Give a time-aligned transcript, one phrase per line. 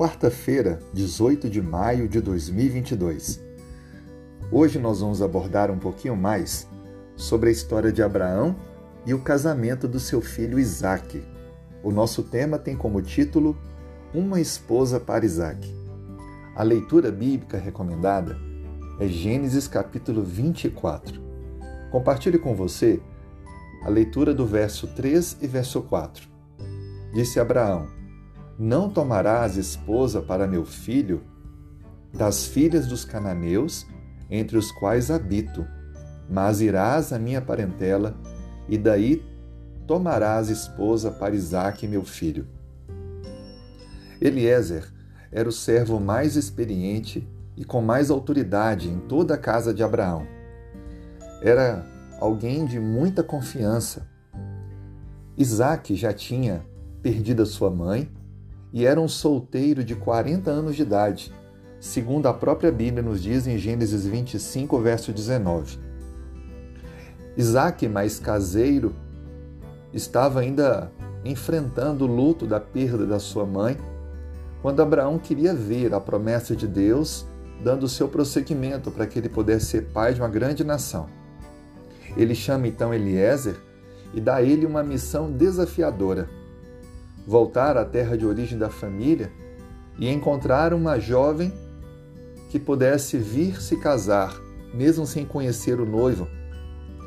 [0.00, 3.38] quarta-feira, 18 de maio de 2022.
[4.50, 6.66] Hoje nós vamos abordar um pouquinho mais
[7.16, 8.56] sobre a história de Abraão
[9.04, 11.22] e o casamento do seu filho Isaque.
[11.82, 13.54] O nosso tema tem como título
[14.14, 15.70] Uma esposa para Isaque.
[16.56, 18.38] A leitura bíblica recomendada
[18.98, 21.20] é Gênesis capítulo 24.
[21.90, 23.02] Compartilhe com você
[23.84, 26.26] a leitura do verso 3 e verso 4.
[27.12, 27.99] Disse Abraão:
[28.60, 31.22] não tomarás esposa para meu filho
[32.12, 33.86] das filhas dos cananeus,
[34.28, 35.66] entre os quais habito,
[36.28, 38.14] mas irás à minha parentela,
[38.68, 39.24] e daí
[39.86, 42.46] tomarás esposa para Isaque, meu filho.
[44.20, 44.92] Eliezer
[45.32, 50.26] era o servo mais experiente e com mais autoridade em toda a casa de Abraão.
[51.40, 51.86] Era
[52.20, 54.06] alguém de muita confiança.
[55.34, 56.62] Isaque já tinha
[57.00, 58.19] perdido a sua mãe
[58.72, 61.32] e era um solteiro de 40 anos de idade,
[61.80, 65.78] segundo a própria Bíblia nos diz em Gênesis 25, verso 19.
[67.36, 68.94] Isaac, mais caseiro,
[69.92, 70.90] estava ainda
[71.24, 73.76] enfrentando o luto da perda da sua mãe,
[74.62, 77.26] quando Abraão queria ver a promessa de Deus
[77.62, 81.08] dando seu prosseguimento para que ele pudesse ser pai de uma grande nação.
[82.16, 83.56] Ele chama então Eliezer
[84.14, 86.28] e dá a ele uma missão desafiadora
[87.30, 89.30] voltar à terra de origem da família
[89.96, 91.52] e encontrar uma jovem
[92.50, 94.34] que pudesse vir se casar,
[94.74, 96.26] mesmo sem conhecer o noivo.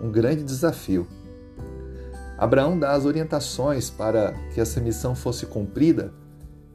[0.00, 1.04] Um grande desafio.
[2.38, 6.14] Abraão dá as orientações para que essa missão fosse cumprida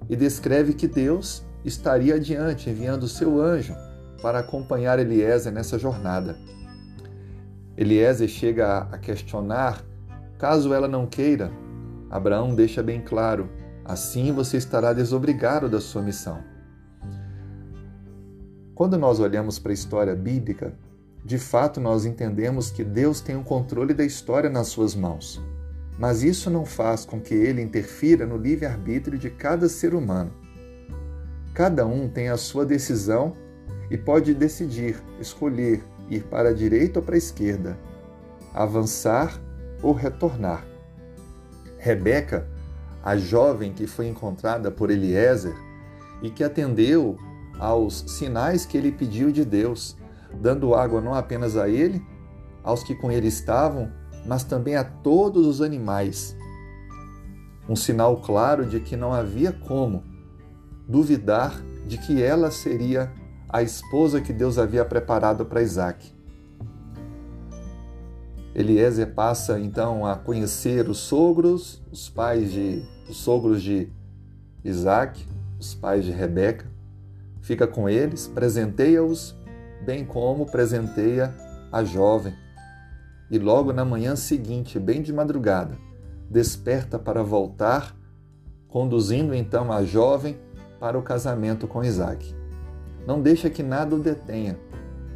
[0.09, 3.73] e descreve que Deus estaria adiante, enviando seu anjo
[4.21, 6.37] para acompanhar Eliezer nessa jornada.
[7.77, 9.81] Eliezer chega a questionar,
[10.37, 11.49] caso ela não queira,
[12.09, 13.49] Abraão deixa bem claro:
[13.85, 16.43] assim você estará desobrigado da sua missão.
[18.73, 20.73] Quando nós olhamos para a história bíblica,
[21.23, 25.41] de fato nós entendemos que Deus tem o controle da história nas suas mãos.
[25.97, 30.31] Mas isso não faz com que ele interfira no livre-arbítrio de cada ser humano.
[31.53, 33.35] Cada um tem a sua decisão
[33.91, 37.77] e pode decidir, escolher ir para a direita ou para a esquerda,
[38.53, 39.41] avançar
[39.83, 40.65] ou retornar.
[41.79, 42.45] Rebeca,
[43.01, 45.55] a jovem que foi encontrada por Eliezer
[46.21, 47.17] e que atendeu
[47.57, 49.97] aos sinais que ele pediu de Deus,
[50.41, 52.05] dando água não apenas a ele,
[52.61, 53.91] aos que com ele estavam,
[54.25, 56.35] mas também a todos os animais.
[57.67, 60.03] Um sinal claro de que não havia como
[60.87, 63.11] duvidar de que ela seria
[63.47, 66.13] a esposa que Deus havia preparado para Isaac.
[68.59, 73.89] Eliezer passa então a conhecer os sogros, os pais de os sogros de
[74.65, 75.25] Isaac,
[75.57, 76.67] os pais de Rebeca,
[77.41, 79.33] fica com eles, presenteia-os,
[79.85, 81.33] bem como presenteia
[81.71, 82.35] a jovem.
[83.31, 85.77] E logo na manhã seguinte, bem de madrugada,
[86.29, 87.95] desperta para voltar,
[88.67, 90.37] conduzindo então a jovem
[90.81, 92.35] para o casamento com Isaac.
[93.07, 94.59] Não deixa que nada o detenha,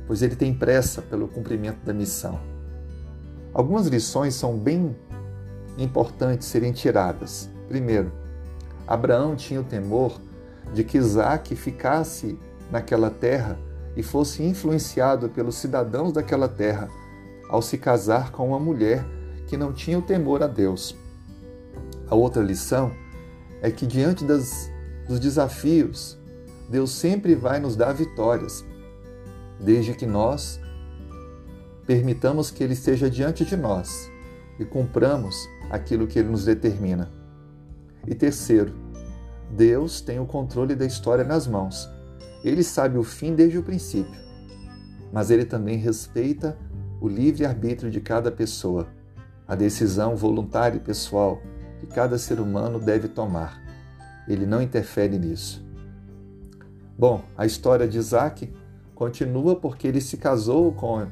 [0.08, 2.53] pois ele tem pressa pelo cumprimento da missão.
[3.54, 4.96] Algumas lições são bem
[5.78, 7.50] importantes serem tiradas.
[7.68, 8.12] Primeiro,
[8.88, 10.20] Abraão tinha o temor
[10.74, 12.38] de que Isaac ficasse
[12.72, 13.60] naquela terra
[13.96, 16.90] e fosse influenciado pelos cidadãos daquela terra
[17.48, 19.06] ao se casar com uma mulher
[19.48, 20.96] que não tinha o temor a Deus.
[22.08, 22.92] A outra lição
[23.62, 24.72] é que diante das,
[25.08, 26.18] dos desafios,
[26.70, 28.66] Deus sempre vai nos dar vitórias,
[29.60, 30.60] desde que nós
[31.86, 34.10] permitamos que Ele esteja diante de nós
[34.60, 35.36] e cumpramos
[35.70, 37.12] aquilo que Ele nos determina.
[38.08, 38.74] E terceiro,
[39.52, 41.90] Deus tem o controle da história nas mãos.
[42.44, 44.20] Ele sabe o fim desde o princípio,
[45.12, 46.58] mas Ele também respeita
[47.00, 48.88] o livre-arbítrio de cada pessoa,
[49.48, 51.42] a decisão voluntária e pessoal
[51.80, 53.62] que cada ser humano deve tomar.
[54.28, 55.64] Ele não interfere nisso.
[56.98, 58.54] Bom, a história de Isaac
[58.96, 61.08] continua porque ele se casou com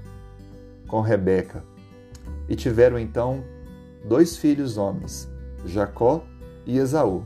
[0.92, 1.64] com Rebeca.
[2.50, 3.44] E tiveram então
[4.04, 5.32] dois filhos homens,
[5.66, 6.24] Jacó
[6.66, 7.26] e Esaú.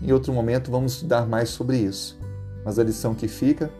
[0.00, 2.16] Em outro momento vamos estudar mais sobre isso,
[2.64, 3.70] mas a lição que fica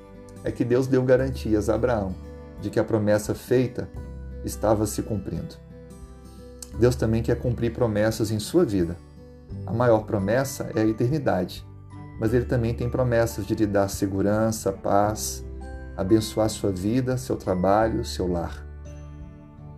[0.42, 2.14] é que Deus deu garantias a Abraão
[2.60, 3.88] de que a promessa feita
[4.44, 5.54] estava se cumprindo.
[6.78, 8.96] Deus também quer cumprir promessas em sua vida.
[9.66, 11.64] A maior promessa é a eternidade,
[12.18, 15.44] mas Ele também tem promessas de lhe dar segurança, paz,
[15.96, 18.64] abençoar sua vida, seu trabalho, seu lar.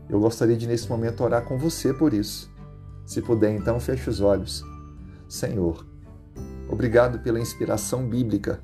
[0.08, 2.50] Eu gostaria de, nesse momento, orar com você por isso.
[3.04, 4.62] Se puder, então, feche os olhos.
[5.28, 5.84] Senhor,
[6.68, 8.60] Obrigado pela inspiração bíblica.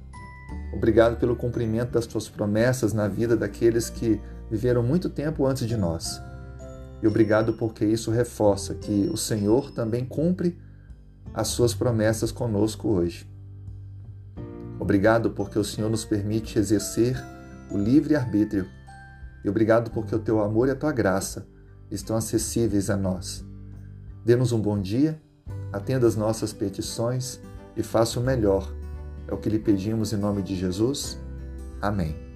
[0.72, 4.20] Obrigado pelo cumprimento das tuas promessas na vida daqueles que
[4.50, 6.20] viveram muito tempo antes de nós.
[7.00, 10.58] E obrigado porque isso reforça que o Senhor também cumpre
[11.32, 13.28] as suas promessas conosco hoje.
[14.80, 17.16] Obrigado porque o Senhor nos permite exercer
[17.72, 18.66] o livre arbítrio.
[19.44, 21.46] E obrigado porque o teu amor e a tua graça
[21.90, 23.44] estão acessíveis a nós.
[24.24, 25.20] Dê-nos um bom dia,
[25.72, 27.40] atenda as nossas petições
[27.76, 28.72] e faça o melhor.
[29.26, 31.18] É o que lhe pedimos em nome de Jesus.
[31.80, 32.31] Amém.